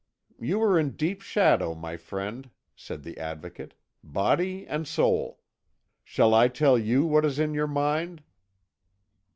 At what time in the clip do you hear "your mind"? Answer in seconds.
7.53-8.23